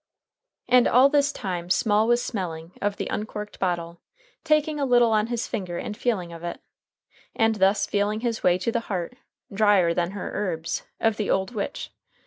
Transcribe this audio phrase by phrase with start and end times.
[0.67, 4.01] And all this time Small was smelling of the uncorked bottle,
[4.43, 6.59] taking a little on his finger and feeling of it,
[7.35, 9.15] and thus feeling his way to the heart
[9.53, 11.91] drier than her herbs of the old witch.